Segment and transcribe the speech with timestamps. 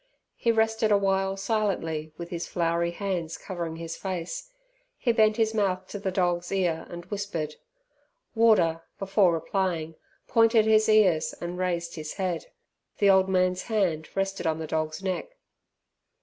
[0.35, 4.51] He rested a while silently with his floury hands covering his face.
[4.97, 7.53] He bent his mouth to the dog's ear and whispered.
[8.33, 9.93] Warder, before replying,
[10.27, 12.47] pointed his cars and raised his head.
[12.97, 15.37] The old man's hand rested on the dog's neck.